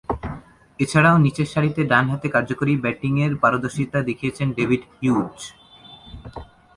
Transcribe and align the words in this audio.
এছাড়াও, 0.79 1.15
নিচেরসারিতে 1.25 1.81
ডানহাতে 1.91 2.27
কার্যকরী 2.35 2.73
ব্যাটিংয়ে 2.83 3.25
পারদর্শিতা 3.43 3.99
দেখিয়েছেন 4.09 4.47
ডেভিড 4.57 4.81
হিউজ। 4.97 5.37